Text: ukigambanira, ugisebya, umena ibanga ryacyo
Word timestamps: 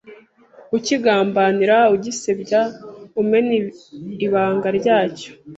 ukigambanira, 0.77 1.77
ugisebya, 1.95 2.61
umena 3.21 3.51
ibanga 4.25 4.67
ryacyo 4.79 5.29